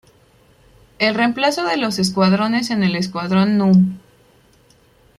[0.97, 3.99] El reemplazo de los escuadrones en el Escuadrón Núm.